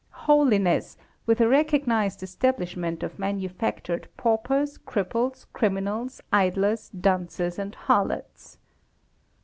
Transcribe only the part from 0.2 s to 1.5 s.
Holiness! With a